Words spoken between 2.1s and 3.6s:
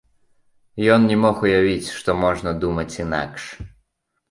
можна думаць інакш.